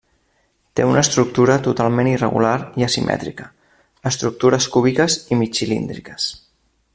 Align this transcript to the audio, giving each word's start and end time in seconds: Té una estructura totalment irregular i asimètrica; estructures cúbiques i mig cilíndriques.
Té 0.77 0.85
una 0.91 1.01
estructura 1.01 1.57
totalment 1.67 2.09
irregular 2.11 2.55
i 2.83 2.87
asimètrica; 2.89 3.47
estructures 4.13 4.69
cúbiques 4.77 5.19
i 5.35 5.39
mig 5.43 5.55
cilíndriques. 5.61 6.27